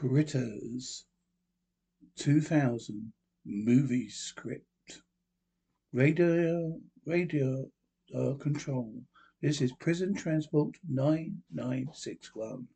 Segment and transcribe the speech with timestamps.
[0.00, 1.06] Critters
[2.18, 3.12] 2000
[3.44, 5.02] movie script.
[5.92, 7.68] Radio, radio
[8.14, 9.02] uh, control.
[9.42, 12.68] This is prison transport 9961.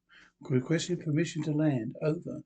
[0.50, 1.94] Requesting permission to land.
[2.02, 2.42] Over.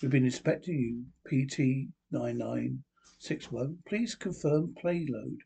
[0.00, 1.04] We've been inspecting you.
[1.26, 3.78] PT 9961.
[3.86, 5.36] Please confirm payload.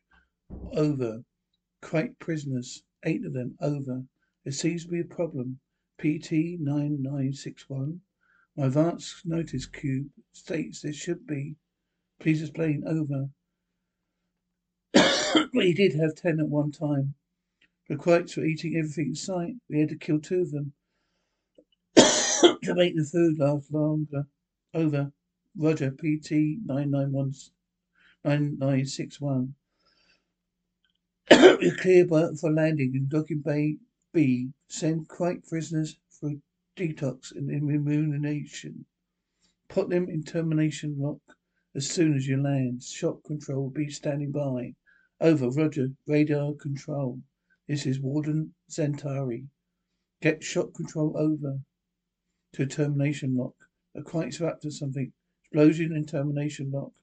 [0.71, 1.25] Over.
[1.81, 2.83] Krite prisoners.
[3.03, 3.57] Eight of them.
[3.59, 4.05] Over.
[4.45, 5.59] There seems to be a problem.
[5.97, 7.99] PT 9961.
[8.59, 11.55] My advance notice cube states there should be.
[12.19, 12.83] Please explain.
[12.85, 13.29] Over.
[15.53, 17.13] we did have ten at one time.
[17.87, 19.55] The Krites were eating everything in sight.
[19.69, 20.73] We had to kill two of them
[21.95, 24.27] to make the food last longer.
[24.73, 25.13] Over.
[25.55, 25.91] Roger.
[25.91, 29.55] PT 9961.
[31.31, 33.77] We're clear for landing in docking bay
[34.11, 34.51] B.
[34.67, 35.95] Send Krite prisoners
[36.79, 38.85] detox and immunization.
[39.67, 41.19] Put them in termination lock
[41.75, 42.81] as soon as you land.
[42.81, 44.75] Shock control will be standing by.
[45.19, 45.49] Over.
[45.49, 45.89] Roger.
[46.07, 47.19] Radar control.
[47.67, 49.47] This is Warden Zantari.
[50.21, 51.59] Get shock control over
[52.53, 53.55] to termination lock.
[53.93, 55.11] A Krites are up to something.
[55.43, 56.93] Explosion in termination lock.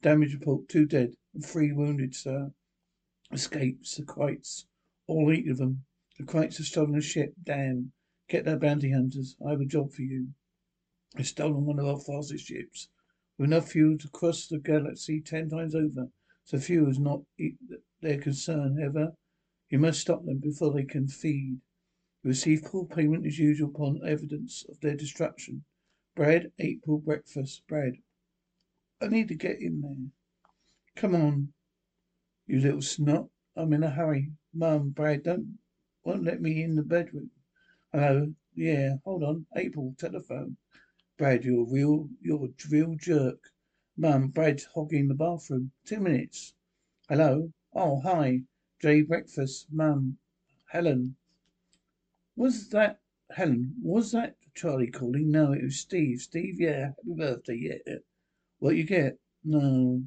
[0.00, 0.66] Damage report.
[0.70, 2.50] Two dead and three wounded, sir.
[3.30, 3.96] Escapes.
[3.96, 4.64] The Krites.
[5.06, 5.84] All eight of them.
[6.18, 7.34] The Krites have stolen a ship.
[7.44, 7.92] Damn.
[8.28, 9.36] Get their bounty hunters.
[9.46, 10.28] I have a job for you.
[11.14, 12.88] They've stolen one of our fastest ships.
[13.38, 16.08] With enough fuel to cross the galaxy ten times over.
[16.44, 17.22] So fuel is not
[18.00, 19.14] their concern ever.
[19.68, 21.60] You must stop them before they can feed.
[22.22, 25.64] You receive full payment as usual upon evidence of their destruction.
[26.14, 27.98] Bread, April breakfast, bread.
[29.00, 30.10] I need to get in there.
[30.96, 31.52] Come on,
[32.46, 33.28] you little snot.
[33.54, 34.32] I'm in a hurry.
[34.54, 35.58] Mum, Brad, don't
[36.04, 37.30] won't let me in the bedroom.
[37.92, 38.34] Hello?
[38.54, 39.46] Yeah, hold on.
[39.54, 40.56] April, telephone.
[41.16, 43.38] Brad, you're a real, you're a real jerk.
[43.96, 45.70] Mum, Brad's hogging the bathroom.
[45.84, 46.52] Two minutes.
[47.08, 47.52] Hello?
[47.72, 48.42] Oh, hi.
[48.82, 49.68] Jay breakfast.
[49.70, 50.18] Mum.
[50.68, 51.16] Helen.
[52.34, 52.98] Was that
[53.30, 53.76] Helen?
[53.80, 55.30] Was that Charlie calling?
[55.30, 56.20] No, it was Steve.
[56.20, 56.86] Steve, yeah.
[56.88, 57.98] Happy birthday, yeah.
[58.58, 59.20] What you get?
[59.44, 60.02] No.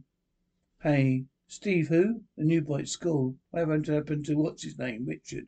[0.82, 2.24] Hey, Steve who?
[2.36, 3.38] The new boy at school.
[3.52, 5.06] What happened to what's his name?
[5.08, 5.48] Richard.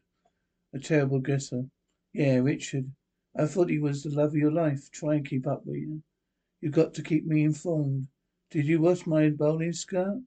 [0.73, 1.65] A terrible guesser.
[2.13, 2.91] Yeah, Richard.
[3.35, 4.91] I thought he was the love of your life.
[4.91, 6.03] Try and keep up, will you?
[6.59, 8.09] You've got to keep me informed.
[8.49, 10.21] Did you wash my bowling skirt?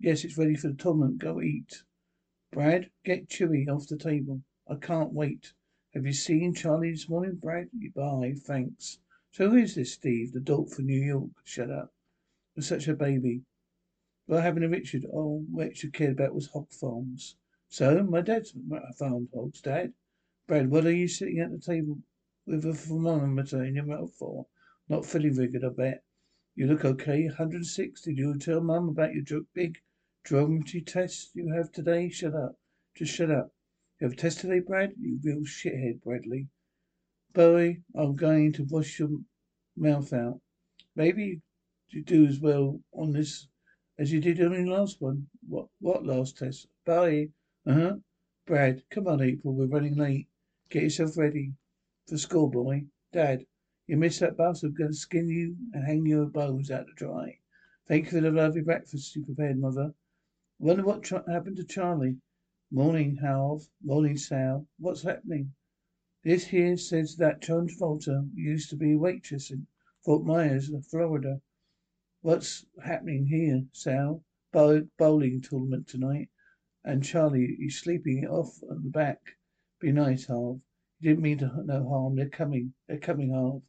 [0.00, 1.18] Yes, it's ready for the tournament.
[1.18, 1.84] Go eat.
[2.50, 4.42] Brad, get Chewy off the table.
[4.66, 5.52] I can't wait.
[5.94, 7.68] Have you seen Charlie this morning, Brad?
[7.94, 8.98] Bye, thanks.
[9.30, 11.30] So who is this Steve, the dolt from New York?
[11.44, 11.92] Shut up.
[12.56, 13.42] You're such a baby.
[14.26, 15.06] What happened to Richard?
[15.12, 17.36] Oh, Richard cared about was hog farms.
[17.68, 18.54] So, my dad's
[18.98, 19.92] farmed hogs, Dad.
[20.48, 21.98] Brad, what are you sitting at the table
[22.46, 24.46] with a thermometer in your mouth for?
[24.88, 26.04] Not feeling very good, I bet.
[26.54, 27.26] You look okay.
[27.26, 28.00] 106.
[28.00, 29.76] Did you tell Mum about your big
[30.24, 32.08] geometry test you have today?
[32.08, 32.58] Shut up.
[32.96, 33.52] Just shut up.
[34.00, 34.94] You have a test today, Brad?
[34.98, 36.48] You real shithead, Bradley.
[37.34, 39.10] Boy, I'm going to wash your
[39.76, 40.40] mouth out.
[40.96, 41.42] Maybe
[41.90, 43.48] you do as well on this
[43.98, 45.26] as you did on your last one.
[45.46, 46.68] What what last test?
[46.86, 47.28] Bye.
[47.66, 47.96] Uh-huh.
[48.46, 49.54] Brad, come on, April.
[49.54, 50.26] We're running late.
[50.70, 51.54] Get yourself ready
[52.06, 52.88] for school, boy.
[53.10, 53.46] Dad,
[53.86, 54.62] you missed that bus.
[54.62, 57.38] I'm going to skin you and hang your bones out to dry.
[57.86, 59.94] Thank you for the lovely breakfast you prepared, Mother.
[60.58, 62.18] Wonder what tra- happened to Charlie.
[62.70, 63.70] Morning, Halv.
[63.82, 64.66] Morning, Sal.
[64.78, 65.54] What's happening?
[66.22, 69.66] This here says that John Travolta used to be a waitress in
[70.04, 71.40] Fort Myers, Florida.
[72.20, 74.22] What's happening here, Sal?
[74.52, 76.28] Bow- bowling tournament tonight.
[76.84, 79.37] And Charlie, he's sleeping it off on the back.
[79.80, 80.60] Be nice, Halv.
[80.98, 82.16] You didn't mean to no harm.
[82.16, 82.74] They're coming.
[82.88, 83.62] They're coming, Halv.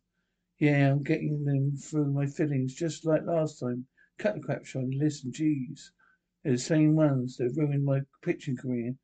[0.58, 3.86] Yeah, I'm getting them through my fillings just like last time.
[4.18, 4.98] Cut the crap, Charlie.
[4.98, 5.92] Listen, jeez.
[6.44, 8.96] They're the same ones that ruined my pitching career.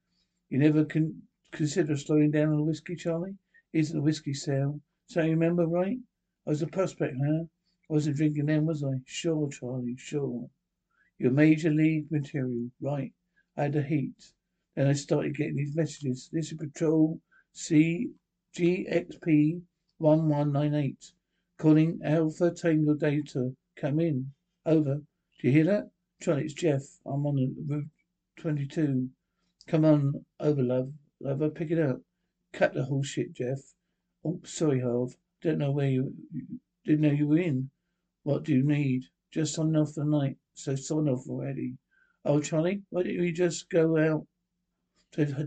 [0.50, 1.22] You never con-
[1.52, 3.38] consider slowing down on the whiskey, Charlie?
[3.72, 4.82] Isn't the whiskey sale?
[5.06, 6.00] So you remember, right?
[6.48, 7.44] I was a prospect, huh?
[7.44, 9.02] I wasn't drinking then, was I?
[9.06, 10.50] Sure, Charlie, sure.
[11.20, 13.14] You're major league material, right?
[13.56, 14.34] I had the heat.
[14.76, 16.30] Then I started getting these messages.
[16.34, 17.22] This is Patrol
[17.54, 18.12] C
[18.58, 19.62] GXP
[20.00, 21.14] one one nine eight.
[21.58, 23.56] Calling Alpha Tango Delta.
[23.78, 24.34] Come in.
[24.66, 24.96] Over.
[24.96, 25.92] Do you hear that?
[26.22, 26.82] Charlie, it's Jeff.
[27.06, 27.88] I'm on Route
[28.38, 29.10] 22.
[29.68, 30.92] Come on over, love.
[31.22, 32.02] Lover, pick it up.
[32.52, 33.60] Cut the whole shit, Jeff.
[34.26, 35.16] Oh, sorry, Halv.
[35.42, 37.70] Don't know where you, you didn't know you were in.
[38.24, 39.04] What do you need?
[39.32, 40.38] Just sign off the night.
[40.54, 41.78] So sign off already.
[42.26, 44.28] Oh, Charlie, why don't you just go out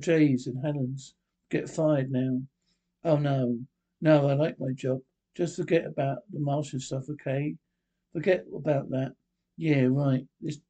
[0.00, 1.15] Jay's and Helen's?
[1.50, 2.41] Get fired now.
[3.05, 3.59] Oh, no.
[4.00, 5.00] No, I like my job.
[5.37, 7.55] Just forget about the Martian stuff, okay?
[8.12, 9.15] Forget about that.
[9.56, 10.25] Yeah, right.
[10.41, 10.61] This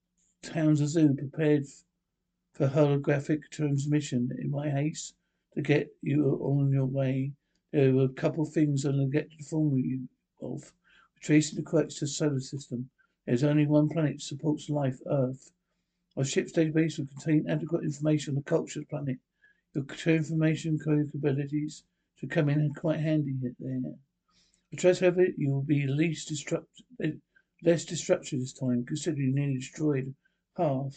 [0.43, 1.65] town's a zoo prepared
[2.55, 4.31] for holographic transmission.
[4.39, 5.15] In my haste
[5.55, 7.33] to get you on your way,
[7.73, 10.09] there were a couple of things I'm going to inform you
[10.43, 10.73] of.
[11.21, 12.89] Tracing the correct to solar system.
[13.27, 15.50] There's only one planet supports life, Earth.
[16.19, 19.19] Our ship's database will contain adequate information on the culture of the planet.
[19.73, 21.85] Your information capabilities
[22.17, 23.81] should come in quite handy there.
[24.73, 26.82] The trust however, you will be least disrupt,
[27.62, 30.12] less disruptive this time, considering you nearly destroyed
[30.56, 30.97] half.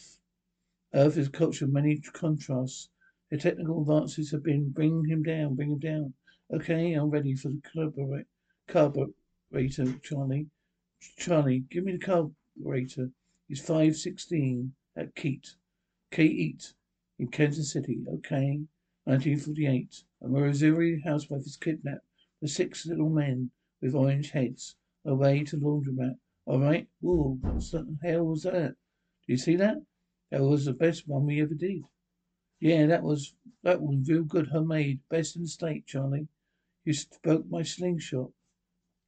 [0.95, 2.89] Earth is a culture of many contrasts.
[3.29, 6.15] The technical advances have been bring him down, bring him down.
[6.51, 8.25] Okay, I'm ready for the carburetor,
[8.67, 10.47] carburetor, Charlie.
[11.19, 13.11] Charlie, give me the carburetor.
[13.49, 15.55] It's five sixteen at Keat.
[16.11, 16.73] K-Eat
[17.19, 17.99] in Kansas City.
[18.07, 18.61] Okay.
[19.05, 20.03] 1948.
[20.21, 22.05] A Missouri housewife is kidnapped.
[22.41, 23.51] The six little men
[23.81, 24.75] with orange heads.
[25.05, 26.15] Away to laundromat.
[26.47, 26.87] Alright.
[26.99, 28.75] Whoa, what the hell was that?
[29.25, 29.77] Do you see that?
[30.31, 31.83] That was the best one we ever did.
[32.59, 33.33] Yeah, that was
[33.63, 34.99] that was real good homemade.
[35.09, 36.27] Best in the state, Charlie.
[36.85, 38.31] You spoke my slingshot.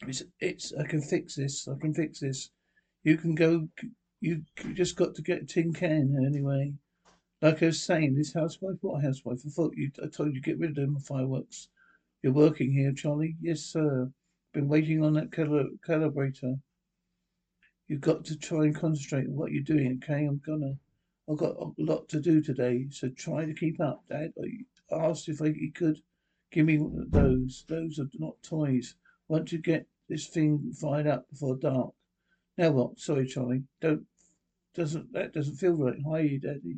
[0.07, 1.67] It's it's I can fix this.
[1.67, 2.49] I can fix this.
[3.03, 3.69] You can go
[4.23, 4.41] you
[4.73, 6.73] just got to get a tin can anyway.
[7.41, 9.41] Like I was saying, this housewife, what housewife?
[9.45, 11.67] I thought you I told you get rid of them fireworks.
[12.21, 13.35] You're working here, Charlie?
[13.41, 14.09] Yes, sir.
[14.53, 16.61] Been waiting on that cal- calibrator.
[17.89, 20.23] You've got to try and concentrate on what you're doing, okay?
[20.23, 20.75] I'm gonna.
[21.29, 24.31] I've got a lot to do today, so try to keep up, Dad.
[24.89, 25.99] I asked if I, he could
[26.53, 26.79] give me
[27.09, 27.65] those.
[27.67, 28.95] Those are not toys.
[29.27, 31.93] Want to get this thing fired up before dark.
[32.57, 32.99] Now what?
[32.99, 33.63] Sorry, Charlie.
[33.81, 34.05] Don't
[34.73, 35.99] doesn't that doesn't feel right.
[36.09, 36.77] Hi, Daddy.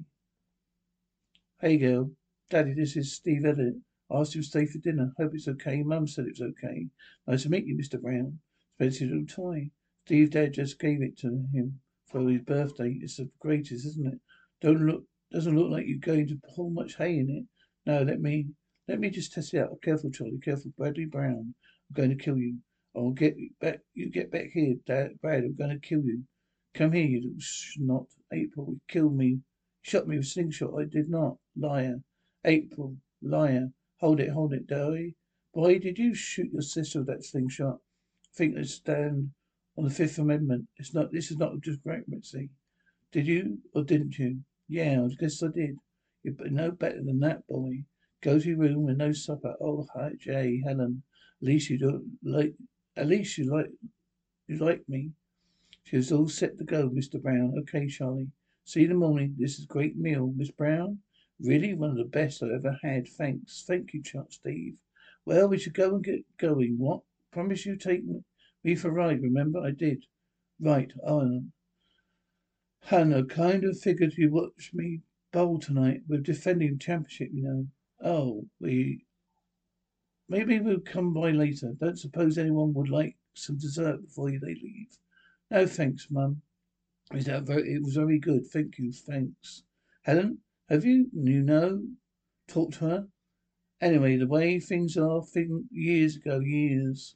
[1.59, 2.12] Hey, girl.
[2.50, 3.75] Daddy, this is Steve Elliott.
[4.12, 5.13] Asked him to stay for dinner.
[5.18, 5.81] Hope it's okay.
[5.81, 6.88] Mum said it was okay.
[7.25, 8.00] Nice to meet you, Mr.
[8.00, 8.39] Brown.
[8.80, 9.71] Expensive little toy.
[10.06, 11.80] Steve Dad just gave it to him
[12.12, 12.97] for his birthday.
[13.01, 14.19] It's the greatest, isn't it?
[14.62, 17.45] Don't look doesn't look like you're going to pull much hay in it.
[17.89, 18.48] No, let me
[18.88, 19.81] let me just test it out.
[19.81, 20.71] Careful, Charlie, careful.
[20.77, 21.56] Bradley Brown.
[21.89, 22.57] I'm going to kill you.
[22.95, 26.24] I'll get back you get back here, Dad Brad, I'm gonna kill you.
[26.75, 28.07] Come here, you little snot.
[28.33, 29.39] April, you killed me.
[29.81, 30.74] Shot me with a slingshot.
[30.77, 31.38] I did not.
[31.56, 32.01] Liar.
[32.44, 32.98] April.
[33.22, 33.69] Liar.
[34.01, 35.16] Hold it, hold it, Dowie.
[35.54, 37.75] Boy, did you shoot your sister with that slingshot?
[37.75, 39.31] I think they stand
[39.77, 40.68] on the Fifth Amendment.
[40.75, 41.13] It's not.
[41.13, 42.50] This is not just pregnancy.
[43.13, 44.42] Did you or didn't you?
[44.68, 45.77] Yeah, I guess I did.
[46.24, 47.86] You're no better than that, boy.
[48.22, 49.56] Go to your room with no supper.
[49.62, 51.04] Oh, hi, Jay, Helen.
[51.42, 52.54] At least you don't like.
[52.98, 53.72] At least you like.
[54.48, 55.12] You like me.
[55.85, 57.21] She was all set to go, Mr.
[57.21, 57.53] Brown.
[57.59, 58.31] Okay, Charlie.
[58.63, 59.35] See you in the morning.
[59.37, 60.99] This is a great meal, Miss Brown.
[61.39, 63.07] Really one of the best I ever had.
[63.07, 63.63] Thanks.
[63.67, 64.77] Thank you, Chuck Steve.
[65.25, 66.79] Well, we should go and get going.
[66.79, 67.01] What?
[67.31, 68.03] Promise you take
[68.63, 69.59] me for a ride, remember?
[69.59, 70.05] I did.
[70.59, 71.21] Right, on.
[71.21, 71.51] Um,
[72.81, 76.01] Hannah, kind of figured you watch me bowl tonight.
[76.07, 77.67] We're defending championship, you know.
[78.03, 79.05] Oh, we
[80.29, 81.73] maybe we'll come by later.
[81.79, 84.97] Don't suppose anyone would like some dessert before they leave.
[85.51, 86.42] No, thanks, Mum.
[87.13, 88.47] Is that very, it was very good.
[88.47, 88.92] Thank you.
[88.92, 89.63] Thanks.
[90.03, 90.39] Helen?
[90.69, 91.07] Have you?
[91.13, 91.83] You know?
[92.47, 93.07] Talked to her?
[93.81, 97.15] Anyway, the way things are, thing, years ago, years.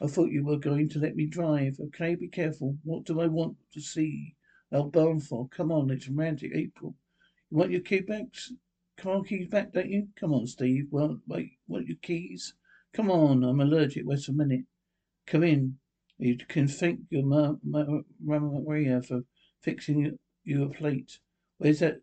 [0.00, 1.78] I thought you were going to let me drive.
[1.80, 2.76] Okay, be careful.
[2.84, 4.34] What do I want to see?
[4.70, 5.48] Barn for?
[5.48, 6.94] Come on, it's romantic April.
[7.50, 8.26] You want your key back?
[8.96, 10.08] Car keys back, don't you?
[10.18, 10.86] Come on, Steve.
[10.90, 12.54] Well, wait, want your keys?
[12.92, 14.04] Come on, I'm allergic.
[14.06, 14.64] Wait a minute.
[15.26, 15.78] Come in.
[16.18, 19.24] You can thank your ma- Maria for
[19.60, 21.18] fixing you a plate.
[21.58, 22.00] Where's that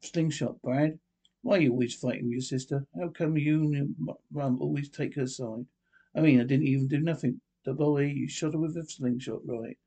[0.00, 0.98] slingshot, Brad.
[1.42, 2.88] Why are you always fighting with your sister?
[2.98, 5.66] How come you and your mum always take her side?
[6.12, 7.40] I mean, I didn't even do nothing.
[7.64, 9.78] The boy, you shot her with a slingshot, right?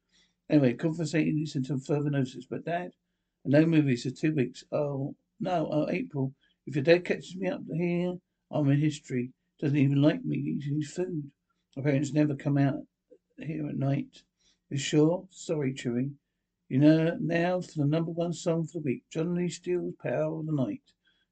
[0.49, 2.45] Anyway, compensating this until further notice.
[2.49, 2.91] But Dad,
[3.43, 4.63] no movies for two weeks.
[4.71, 6.33] Oh, no, oh, April.
[6.65, 8.13] If your dad catches me up here,
[8.51, 9.33] I'm in history.
[9.59, 11.29] Doesn't even like me eating his food.
[11.75, 12.85] My parents never come out
[13.37, 14.23] here at night.
[14.69, 15.27] You sure?
[15.31, 16.11] Sorry, Chewy.
[16.69, 19.03] You know, now for the number one song for the week.
[19.11, 20.81] Johnny Steele's Power of the Night.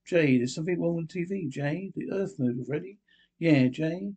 [0.06, 1.92] Jay, there's something wrong with the TV, Jay.
[1.96, 3.00] The Earth moved already?
[3.40, 4.12] Yeah, Jay.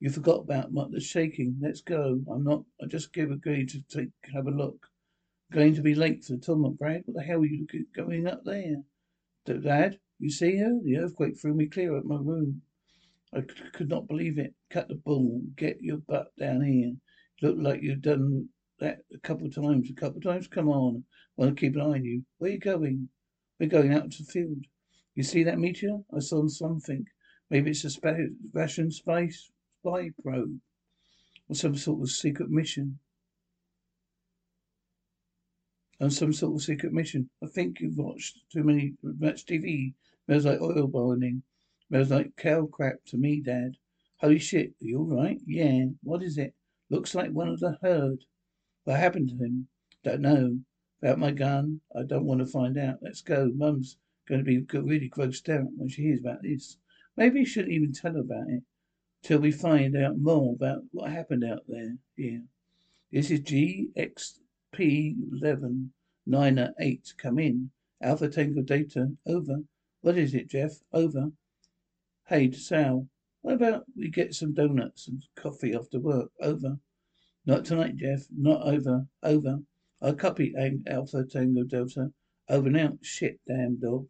[0.00, 1.56] You forgot about the shaking.
[1.60, 2.20] Let's go.
[2.30, 4.86] I'm not, I just gave a agreed to take, have a look.
[5.50, 7.02] Going to be late for the tournament, Brad.
[7.06, 7.66] What the hell are you
[7.96, 8.82] going up there?
[9.46, 10.78] Dad, you see her?
[10.84, 12.62] The earthquake threw me clear of my room.
[13.32, 13.40] I
[13.72, 14.54] could not believe it.
[14.70, 15.40] Cut the bull.
[15.56, 16.94] Get your butt down here.
[17.40, 18.48] Look like you've done
[18.80, 19.90] that a couple times.
[19.90, 20.48] A couple times?
[20.48, 21.04] Come on.
[21.38, 22.24] I want to keep an eye on you.
[22.38, 23.08] Where are you going?
[23.58, 24.64] We're going out to the field.
[25.14, 25.98] You see that meteor?
[26.14, 27.04] I saw something.
[27.50, 30.60] Maybe it's a Russian space spy probe.
[31.48, 32.98] or some sort of secret mission.
[36.00, 37.30] On some sort of secret mission.
[37.42, 39.94] I think you've watched too many much TV.
[40.26, 41.42] Smells like oil burning.
[41.88, 43.72] Smells like cow crap to me, Dad.
[44.18, 45.40] Holy shit, are you alright?
[45.46, 45.86] Yeah.
[46.02, 46.54] What is it?
[46.90, 48.24] Looks like one of the herd.
[48.84, 49.68] What happened to him?
[50.04, 50.58] Don't know.
[51.02, 51.80] About my gun?
[51.94, 52.98] I don't want to find out.
[53.02, 53.52] Let's go.
[53.54, 56.78] Mum's going to be really grossed out when she hears about this.
[57.16, 58.62] Maybe you shouldn't even tell her about it
[59.22, 61.96] till we find out more about what happened out there.
[62.16, 62.42] Here.
[63.12, 65.90] This is GXP11
[66.80, 67.14] 8.
[67.18, 67.70] Come in.
[68.02, 69.12] Alpha Tango Delta.
[69.26, 69.58] Over.
[70.00, 70.72] What is it, Jeff?
[70.92, 71.32] Over.
[72.28, 73.08] Hey, Sal.
[73.42, 76.30] What about we get some donuts and coffee after work?
[76.40, 76.78] Over.
[77.46, 78.26] Not tonight, Jeff.
[78.36, 79.06] Not over.
[79.22, 79.60] Over.
[80.02, 80.54] I copy
[80.86, 82.12] Alpha Tango Delta.
[82.48, 82.98] Over now.
[83.02, 84.06] Shit, damn dog.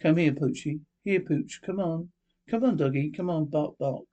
[0.00, 0.80] Come here, Poochie.
[1.04, 1.60] Here, Pooch.
[1.64, 2.10] Come on.
[2.50, 3.10] Come on, doggy.
[3.10, 4.04] Come on, bark, bark.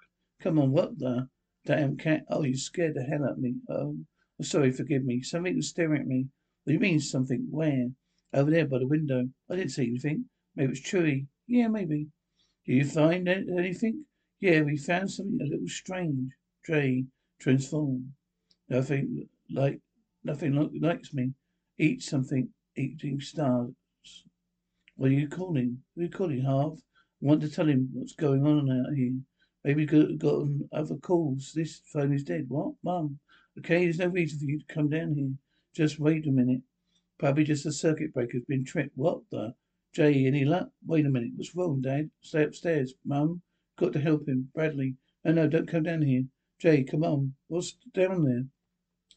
[0.41, 1.27] Come on, what the
[1.65, 2.25] damn cat?
[2.29, 3.55] Oh, you scared the hell out of me.
[3.69, 3.97] Oh,
[4.41, 5.21] sorry, forgive me.
[5.21, 6.27] Something was staring at me.
[6.63, 7.47] What do you mean, something?
[7.49, 7.87] Where?
[8.33, 9.27] Over there by the window.
[9.49, 10.25] I didn't see anything.
[10.55, 11.27] Maybe it's Chewy.
[11.47, 12.07] Yeah, maybe.
[12.65, 14.05] Do you find anything?
[14.39, 16.31] Yeah, we found something a little strange.
[16.63, 17.03] Dre,
[17.39, 18.13] transform.
[18.69, 19.81] Nothing like,
[20.23, 21.33] nothing like, likes me.
[21.77, 23.73] Eat something, eating stars.
[24.95, 25.79] What are you calling?
[25.95, 26.73] Who are you calling, Harv?
[26.77, 29.13] I want to tell him what's going on out here.
[29.65, 31.51] Maybe got, got other calls.
[31.53, 32.45] This phone is dead.
[32.47, 32.75] What?
[32.81, 33.19] Mum.
[33.57, 35.31] Okay, there's no reason for you to come down here.
[35.75, 36.61] Just wait a minute.
[37.17, 38.95] Probably just a circuit breaker's been tripped.
[38.95, 39.53] What the?
[39.93, 40.69] Jay, any luck?
[40.85, 41.31] Wait a minute.
[41.35, 42.09] What's wrong, Dad?
[42.21, 42.93] Stay upstairs.
[43.05, 43.41] Mum.
[43.79, 44.51] Got to help him.
[44.53, 44.97] Bradley.
[45.23, 46.25] No, no, don't come down here.
[46.59, 47.33] Jay, come on.
[47.47, 48.43] What's down there?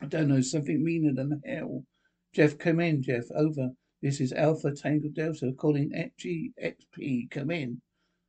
[0.01, 0.41] I don't know.
[0.41, 1.85] Something meaner than hell.
[2.33, 3.25] Jeff, come in, Jeff.
[3.35, 3.71] Over.
[4.03, 7.29] This is Alpha Tango Delta calling GXP.
[7.33, 7.83] Come in.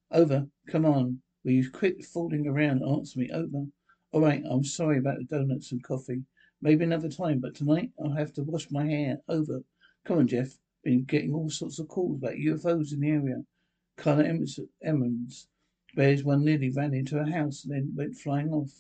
[0.10, 0.48] Over.
[0.68, 1.22] Come on.
[1.44, 3.30] Will you quit fooling around answer me?
[3.32, 3.68] Over.
[4.12, 6.24] All right, I'm sorry about the donuts and coffee.
[6.64, 9.20] Maybe another time, but tonight I'll have to wash my hair.
[9.30, 9.62] Over.
[10.04, 10.58] Come on, Jeff.
[10.84, 13.44] Been getting all sorts of calls about UFOs in the area.
[13.98, 15.48] Carla Emmons.
[15.96, 18.72] Bears one nearly ran into a house and then went flying off.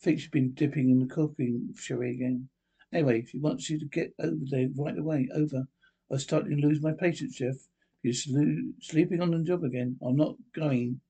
[0.00, 2.48] I think she's been dipping in the cooking sherry again.
[2.92, 5.28] Anyway, she wants you to get over there right away.
[5.34, 5.66] Over.
[6.10, 7.56] I'm starting to lose my patience, Jeff.
[8.02, 9.98] You're sleeping on the job again.
[10.02, 11.00] I'm not going.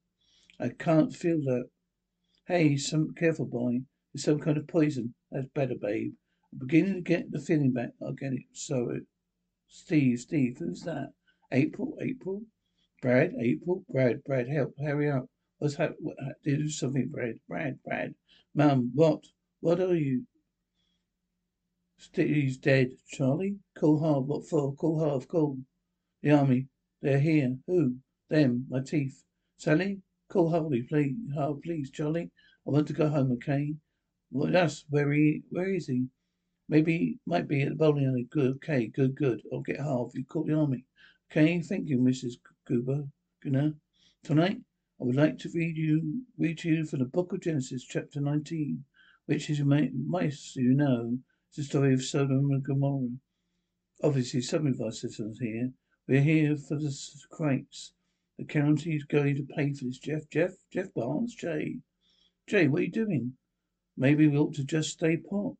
[0.58, 1.68] I can't feel that.
[2.46, 3.80] Hey, some careful boy.
[4.14, 5.14] It's some kind of poison.
[5.30, 6.14] That's better, babe.
[6.52, 7.90] I'm beginning to get the feeling back.
[8.00, 8.42] I'll get it.
[8.52, 9.00] So, uh,
[9.68, 11.12] Steve, Steve, who's that?
[11.50, 12.42] April, April,
[13.02, 15.26] Brad, April, Brad, Brad, help, hurry up.
[15.72, 18.14] Hap- what, do something, Brad, Brad, Brad.
[18.54, 19.24] Mum, what?
[19.60, 20.26] What are you?
[21.98, 22.90] Steve's dead.
[23.08, 23.56] Charlie?
[23.78, 24.26] Call hard.
[24.26, 24.74] What for?
[24.74, 25.26] Call hard.
[25.28, 25.58] Call.
[26.22, 26.66] The army.
[27.00, 27.56] They're here.
[27.66, 27.96] Who?
[28.28, 28.66] Them.
[28.68, 29.22] My teeth.
[29.56, 30.02] Sally?
[30.28, 31.14] Call Harvey, please.
[31.34, 32.30] Harvey, please, Charlie.
[32.66, 33.74] I want to go home, okay?
[34.30, 36.06] Well, that's where he, where is he?
[36.68, 38.26] Maybe, might be at the bowling alley.
[38.30, 39.42] Good, okay, good, good.
[39.52, 40.24] I'll get Harvey.
[40.24, 40.84] Call the army.
[41.30, 42.34] Okay, thank you, Mrs.
[42.66, 43.04] Goober.
[43.42, 43.74] Good
[44.24, 44.60] Tonight,
[45.00, 48.20] I would like to read you, read to you from the book of Genesis, chapter
[48.20, 48.84] 19,
[49.26, 51.18] which is, most you know,
[51.50, 53.16] is the story of Sodom and Gomorrah.
[54.04, 55.72] Obviously, some of our citizens here,
[56.06, 56.96] we're here for the
[57.32, 57.92] Krites.
[58.38, 60.30] The county's going to pay for this, Jeff.
[60.30, 60.52] Jeff?
[60.72, 61.34] Jeff Barnes?
[61.34, 61.80] Jay?
[62.46, 63.36] Jay, what are you doing?
[63.96, 65.56] Maybe we ought to just stay put.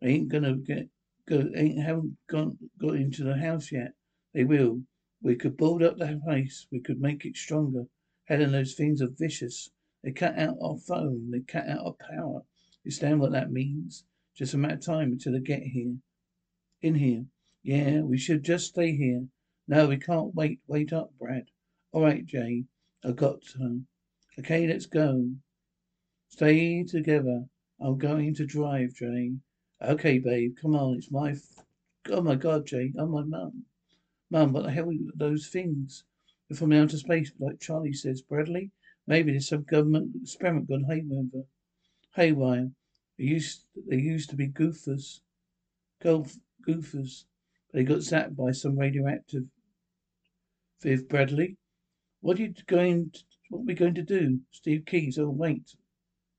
[0.00, 0.88] They ain't gonna get,
[1.28, 3.92] go, ain't, haven't gone, got into the house yet.
[4.32, 4.82] They will.
[5.20, 6.66] We could build up the place.
[6.72, 7.86] We could make it stronger.
[8.28, 9.70] Helen, those things are vicious.
[10.04, 11.30] They cut out our phone.
[11.30, 12.42] They cut out our power.
[12.84, 14.04] You understand what that means?
[14.36, 15.96] Just a matter of time until they get here.
[16.82, 17.24] In here.
[17.62, 19.26] Yeah, we should just stay here.
[19.66, 20.60] No, we can't wait.
[20.66, 21.46] Wait up, Brad.
[21.90, 22.64] All right, Jay.
[23.02, 23.80] I got to.
[24.38, 25.30] Okay, let's go.
[26.28, 27.46] Stay together.
[27.80, 29.32] I'm going to drive, Jay.
[29.80, 30.54] Okay, babe.
[30.60, 30.98] Come on.
[30.98, 31.30] It's my.
[31.30, 31.64] F-
[32.10, 32.92] oh my God, Jay.
[32.98, 33.64] Oh my mum.
[34.30, 36.04] Mum, what the hell are those things?
[36.54, 38.22] From outer space, like Charlie says.
[38.22, 38.70] Bradley.
[39.06, 41.44] Maybe there's some government experiment gone haywire.
[42.14, 42.70] Haywire.
[43.18, 45.20] They used they used to be goofers.
[46.02, 46.36] Golf
[46.66, 47.24] goofers.
[47.72, 49.44] They got zapped by some radioactive.
[50.82, 51.56] Viv Bradley.
[52.20, 54.40] What are you going to, what are we going to do?
[54.50, 55.74] Steve Keys, oh wait.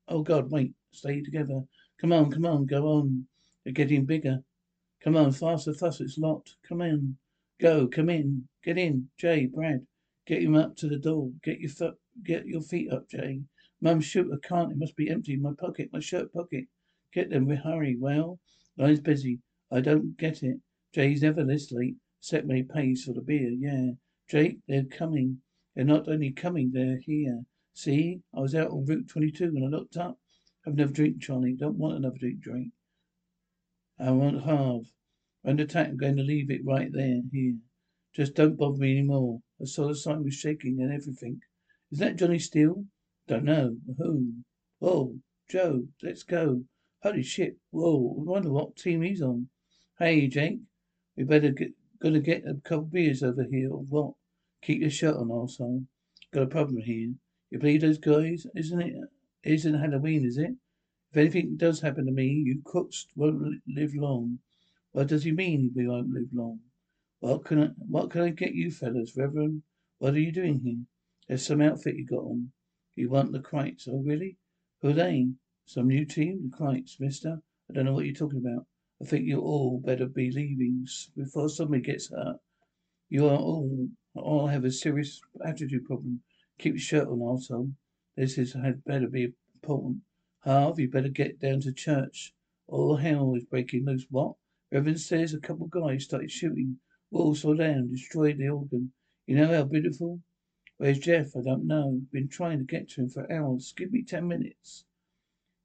[0.08, 0.74] Oh God, wait.
[0.92, 1.62] Stay together.
[2.01, 3.25] Come on, come on, go on.
[3.63, 4.39] They're getting bigger.
[5.04, 6.56] Come on, faster, faster, it's locked.
[6.68, 7.18] Come in.
[7.62, 8.48] Go, come in.
[8.63, 9.10] Get in.
[9.18, 9.86] Jay, Brad.
[10.30, 11.32] Get him up to the door.
[11.44, 13.48] Get your foot get your feet up, Jane.
[13.82, 14.72] Mum, shoot, I can't.
[14.72, 15.36] It must be empty.
[15.36, 16.66] My pocket, my shirt pocket.
[17.12, 17.98] Get them, we hurry.
[18.00, 18.40] Well,
[18.78, 19.40] line's busy.
[19.72, 20.58] I don't get it.
[20.94, 21.96] Jay's never this late.
[22.20, 23.94] Set he pays for the beer, yeah.
[24.30, 25.42] Jake, they're coming.
[25.76, 27.42] They're not only coming, they're here.
[27.74, 30.20] See, I was out on Route 22 when I looked up.
[30.64, 31.56] Have another drink, Charlie.
[31.56, 32.72] Don't want another drink, drink.
[33.98, 34.84] I want half.
[35.44, 37.56] Under attack, I'm going to leave it right there, here.
[38.16, 39.42] Just don't bother me any more.
[39.62, 41.42] I saw the sign was shaking and everything.
[41.92, 42.86] Is that Johnny Steele?
[43.28, 43.78] Don't know.
[43.98, 44.34] Who?
[44.80, 46.66] Whoa, Joe, let's go.
[47.04, 47.58] Holy shit.
[47.72, 49.50] Whoa, I wonder what team he's on.
[49.98, 50.60] Hey, Jake,
[51.16, 54.13] we better get, gotta get a couple beers over here or what?
[54.62, 55.86] Keep your shirt on, arsehole.
[56.34, 57.13] Got a problem here.
[57.50, 58.46] You believe those guys?
[58.56, 58.94] Isn't it?
[59.44, 60.56] Isn't Halloween, is it?
[61.12, 64.39] If anything does happen to me, you crooks won't live long.
[64.92, 66.60] What does he mean we won't live long?
[67.22, 69.64] What can I, what can I get you fellas, Reverend?
[69.98, 70.86] What are you doing here?
[71.28, 72.52] There's some outfit you got on.
[72.96, 73.88] You want the Krites.
[73.90, 74.38] Oh, really?
[74.82, 75.28] Who are they?
[75.66, 76.50] Some new team?
[76.50, 77.42] The Krites, mister?
[77.70, 78.66] I don't know what you're talking about.
[79.02, 80.86] I think you all better be leaving
[81.16, 82.38] before somebody gets hurt.
[83.10, 86.22] You are all, all have a serious attitude problem.
[86.58, 87.74] Keep your shirt on, arsehole.
[88.16, 90.00] This is had better be important.
[90.44, 92.34] Harv, you better get down to church.
[92.68, 94.06] All hell is breaking loose.
[94.10, 94.36] What?
[94.72, 96.78] Reverend says a couple of guys started shooting.
[97.12, 98.92] Walls fell down, destroyed the organ.
[99.25, 100.22] You know how beautiful?
[100.78, 101.36] Where's Jeff?
[101.36, 102.01] I don't know.
[102.12, 103.74] Been trying to get to him for hours.
[103.75, 104.86] Give me ten minutes.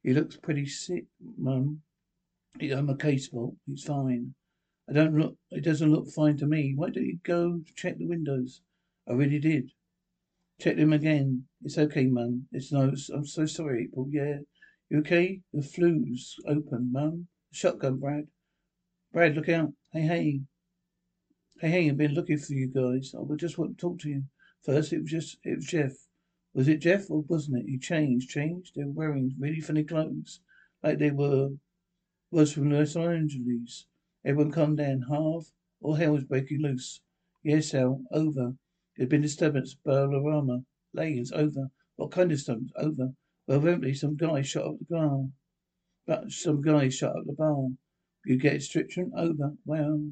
[0.02, 1.04] He looks pretty sick,
[1.38, 1.82] Mum.
[2.60, 3.56] I'm a case fault.
[3.66, 4.34] He's fine.
[4.88, 5.36] I don't look.
[5.50, 6.74] It doesn't look fine to me.
[6.74, 8.60] Why don't you go check the windows?
[9.08, 9.70] I really did.
[10.60, 11.44] Check them again.
[11.62, 12.46] It's okay, Mum.
[12.52, 12.92] It's no.
[13.14, 14.08] I'm so sorry, April.
[14.10, 14.38] Yeah.
[14.90, 15.40] You okay?
[15.52, 17.28] The flue's open, Mum.
[17.52, 18.26] Shotgun, Brad.
[19.12, 19.72] Brad, look out.
[19.92, 20.40] Hey, hey.
[21.60, 23.14] Hey, hey, I've been looking for you guys.
[23.14, 24.24] I just want to talk to you.
[24.64, 25.92] First, it was just, it was Jeff.
[26.52, 27.66] Was it Jeff or wasn't it?
[27.68, 28.72] He changed, changed.
[28.74, 30.40] They were wearing really funny clothes.
[30.82, 31.50] Like they were,
[32.32, 33.86] was from Los Angeles.
[34.24, 35.02] Everyone calm down.
[35.02, 35.44] Harv.
[35.80, 37.00] All hell was breaking loose.
[37.44, 38.02] Yes, Al.
[38.10, 38.54] Over.
[38.96, 39.76] There'd been disturbance.
[39.86, 40.64] Ballarama.
[40.92, 41.30] Lanes.
[41.30, 41.70] Over.
[41.94, 42.72] What kind of disturbance?
[42.76, 43.12] Over.
[43.46, 45.28] Well, evidently some guy shot up the bar.
[46.04, 47.68] But some guy shot up the bar.
[48.24, 49.12] You get restriction?
[49.16, 49.52] Over.
[49.64, 50.10] Well,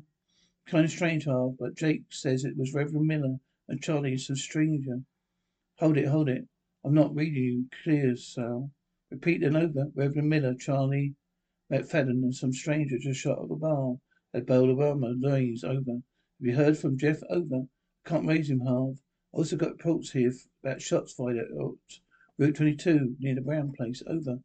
[0.66, 3.37] kind of strange, Harv, but Jake says it was Reverend Miller
[3.68, 5.01] and Charlie some stranger.
[5.79, 6.46] Hold it, hold it.
[6.85, 8.70] I'm not reading you clear, Sal.
[9.11, 9.90] Repeat then over.
[9.94, 11.14] Reverend Miller, Charlie
[11.70, 13.96] McFadden, and some stranger just shot up the bar
[14.35, 15.64] at Balderrama Lanes.
[15.64, 15.92] Over.
[15.92, 16.03] Have
[16.40, 17.20] you heard from Jeff?
[17.31, 17.66] Over.
[18.05, 18.98] Can't raise him, Harv.
[19.33, 21.51] Also got reports here about shots fired at
[22.38, 24.03] Route 22 near the Brown place.
[24.07, 24.40] Over.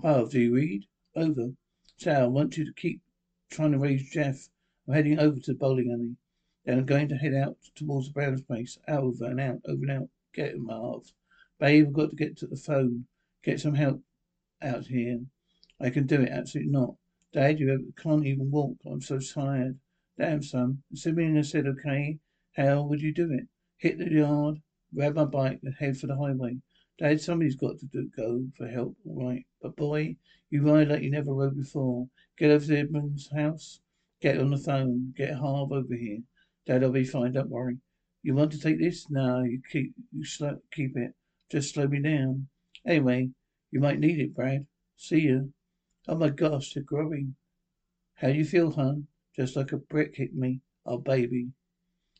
[0.00, 0.86] Harv, do you read?
[1.14, 1.52] Over.
[1.98, 3.02] Sal, want you to keep
[3.50, 4.48] trying to raise Jeff.
[4.86, 6.16] I'm heading over to the bowling alley.
[6.64, 8.78] Then I'm going to head out towards the Brown's place.
[8.88, 10.08] Over and out, over and out.
[10.34, 11.12] Get him, Harv.
[11.58, 13.06] Babe, I've got to get to the phone.
[13.44, 14.02] Get some help
[14.60, 15.20] out here.
[15.80, 16.30] I can do it.
[16.30, 16.94] Absolutely not.
[17.32, 18.76] Dad, you can't even walk.
[18.86, 19.78] I'm so tired.
[20.18, 20.82] Damn, son.
[20.92, 22.18] I said okay,
[22.56, 23.48] how would you do it?
[23.78, 24.60] Hit the yard,
[24.94, 26.58] grab my bike, and head for the highway.
[26.98, 29.46] Dad, somebody's got to do, go for help, all right.
[29.60, 30.16] But boy,
[30.50, 32.08] you ride like you never rode before.
[32.36, 33.80] Get over to Edmund's house.
[34.22, 35.12] Get on the phone.
[35.16, 36.20] Get Harv over here.
[36.64, 37.32] Dad, I'll be fine.
[37.32, 37.78] Don't worry.
[38.22, 39.10] You want to take this?
[39.10, 41.12] No, you keep you slow, keep it.
[41.50, 42.46] Just slow me down.
[42.86, 43.30] Anyway,
[43.72, 44.64] you might need it, Brad.
[44.96, 45.40] See ya.
[46.06, 47.34] Oh my gosh, they're growing.
[48.14, 49.08] How do you feel, hon?
[49.34, 50.60] Just like a brick hit me.
[50.86, 51.48] Oh, baby.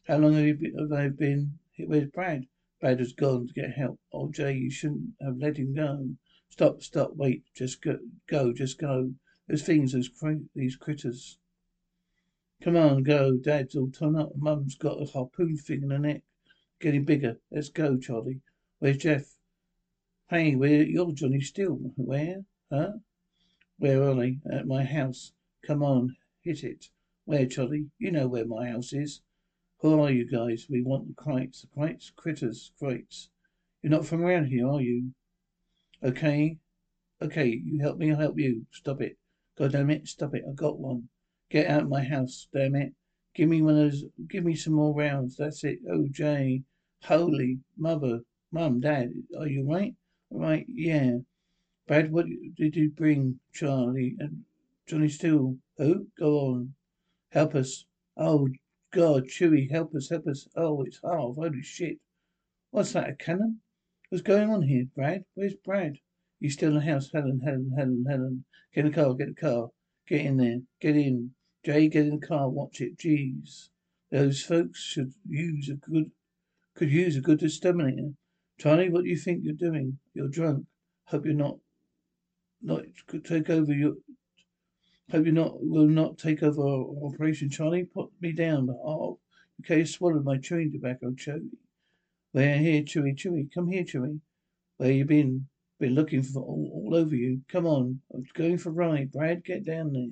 [0.08, 1.60] How long have you been, have I been?
[1.78, 2.46] Where's Brad?
[2.80, 4.00] Brad has gone to get help.
[4.12, 6.08] Oh, Jay, you shouldn't have let him go.
[6.50, 7.44] Stop, stop, wait.
[7.54, 9.14] Just go, go, just go.
[9.46, 11.38] Those things, those cr- these critters.
[12.62, 13.37] Come on, go.
[13.37, 14.37] Dad's all torn up.
[14.37, 16.22] Mum's got a harpoon thing in her neck.
[16.81, 17.40] Getting bigger.
[17.51, 18.40] Let's go, Charlie.
[18.79, 19.25] Where's Jeff?
[20.31, 21.81] Hey, where you're Johnny Steele.
[21.96, 22.44] Where?
[22.70, 22.92] Huh?
[23.79, 24.38] Where are they?
[24.48, 25.33] At my house.
[25.66, 26.87] Come on, hit it.
[27.25, 27.87] Where, Charlie?
[27.98, 29.22] You know where my house is.
[29.81, 30.66] Who are you guys?
[30.70, 31.62] We want the Krites.
[31.62, 32.14] The Krites?
[32.14, 32.70] Critters.
[32.81, 33.29] Krites.
[33.83, 35.11] You're not from around here, are you?
[36.01, 36.59] Okay.
[37.20, 38.66] Okay, you help me, I'll help you.
[38.70, 39.16] Stop it.
[39.59, 40.44] God damn it, stop it.
[40.48, 41.09] I got one.
[41.52, 42.94] Get out of my house, damn it.
[43.34, 45.36] Give me one of those, give me some more rounds.
[45.36, 45.80] That's it.
[45.86, 46.62] Oh, Jay.
[47.04, 48.20] Holy mother.
[48.50, 49.94] Mum, Dad, are you right?
[50.30, 51.18] Right, yeah.
[51.86, 52.24] Brad, what
[52.56, 54.44] did you bring Charlie and
[54.86, 55.58] Johnny Steele?
[55.76, 56.06] Who?
[56.18, 56.74] Go on.
[57.32, 57.84] Help us.
[58.16, 58.48] Oh,
[58.90, 60.48] God, Chewy, help us, help us.
[60.56, 61.34] Oh, it's Harv.
[61.34, 61.98] Holy shit.
[62.70, 63.60] What's that, a cannon?
[64.08, 65.26] What's going on here, Brad?
[65.34, 65.98] Where's Brad?
[66.40, 67.10] You still in the house?
[67.12, 68.44] Helen, Helen, Helen, Helen.
[68.74, 69.68] Get in the car, get the car.
[70.08, 70.60] Get in there.
[70.80, 71.34] Get in.
[71.64, 72.98] Jay, get in the car, watch it.
[72.98, 73.68] Jeez.
[74.11, 76.11] Those folks should use a good,
[76.75, 78.11] could use a good exterminator.
[78.59, 79.98] Charlie, what do you think you're doing?
[80.14, 80.66] You're drunk.
[81.07, 81.59] Hope you're not,
[82.62, 82.83] not
[83.25, 83.94] take over your,
[85.11, 87.48] hope you're not, will not take over our operation.
[87.48, 89.18] Charlie, put me down, oh,
[89.61, 91.48] okay, swallowed my chewing tobacco, Chewy.
[92.33, 94.20] Where here, Chewy, Chewy, come here, Chewy.
[94.79, 95.48] Where you been?
[95.79, 97.42] Been looking for all, all over you.
[97.48, 98.01] Come on.
[98.14, 99.12] I'm going for a ride.
[99.12, 100.09] Brad, get down there.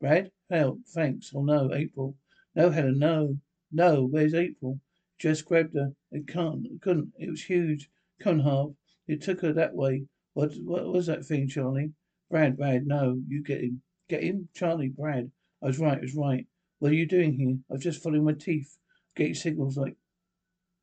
[0.00, 0.30] Brad?
[0.50, 0.80] Help.
[0.88, 1.32] Thanks.
[1.34, 2.16] Oh no, April.
[2.54, 3.38] No, Helen, no.
[3.70, 4.80] No, where's April?
[5.18, 5.92] Just grabbed her.
[6.10, 6.66] It can't.
[6.66, 7.12] It couldn't.
[7.18, 7.90] It was huge.
[8.24, 8.74] On, Harv.
[9.06, 10.06] It took her that way.
[10.34, 11.92] What, what was that thing, Charlie?
[12.30, 13.20] Brad, Brad, no.
[13.28, 13.82] You get him.
[14.08, 14.48] Get him?
[14.54, 15.30] Charlie, Brad.
[15.62, 16.46] I was right, I was right.
[16.78, 17.56] What are you doing here?
[17.70, 18.78] I was just following my teeth.
[19.14, 19.96] Getting signals like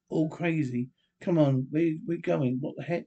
[0.09, 0.89] all crazy.
[1.21, 2.59] Come on, we going?
[2.61, 3.05] What the heck?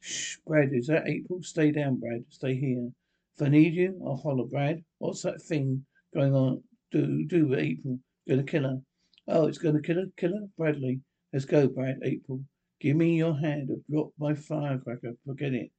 [0.00, 1.42] Shh, Brad, is that April?
[1.42, 2.24] Stay down, Brad.
[2.30, 2.90] Stay here.
[3.36, 4.82] If I need you, I'll holler, Brad.
[5.02, 5.84] What's that thing
[6.14, 6.62] going on?
[6.92, 7.98] Do do with April?
[8.28, 8.80] Gonna kill her.
[9.26, 10.06] Oh, it's gonna kill her?
[10.16, 10.46] Kill her?
[10.56, 11.00] Bradley.
[11.32, 11.98] Let's go, Brad.
[12.04, 12.44] April.
[12.78, 13.70] Give me your hand.
[13.72, 15.14] I've dropped my firecracker.
[15.26, 15.72] Forget it.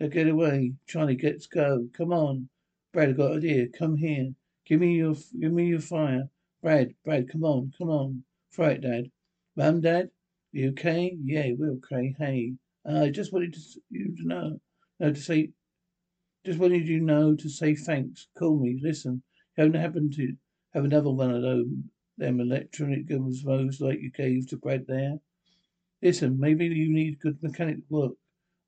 [0.00, 0.72] Now get away.
[0.86, 1.86] Charlie, let's go.
[1.92, 2.48] Come on.
[2.94, 3.68] Brad, I got an idea.
[3.78, 4.30] Come here.
[4.64, 6.30] Give me your give me your fire.
[6.62, 8.24] Brad, Brad, come on, come on.
[8.54, 9.10] Throw it, Dad.
[9.54, 10.08] Mum, Dad?
[10.52, 11.14] You okay?
[11.22, 12.14] Yeah, we're okay.
[12.18, 12.54] Hey.
[12.88, 14.60] Uh, I just wanted to, you to know,
[14.98, 15.50] no, to say,
[16.44, 18.26] just wanted you know to say thanks.
[18.36, 18.78] Call me.
[18.82, 19.22] Listen,
[19.56, 20.34] you haven't happened to
[20.74, 21.66] have another one of those,
[22.18, 25.18] them electronic gizmos like you gave to Brad there?
[26.02, 28.12] Listen, maybe you need good mechanic work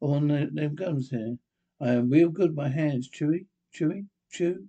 [0.01, 1.37] on them guns here.
[1.81, 3.11] I am real good my hands.
[3.11, 4.69] Chewy, chewy, chew.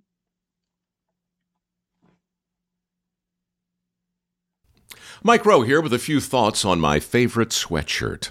[5.22, 8.30] Mike Rowe here with a few thoughts on my favorite sweatshirt.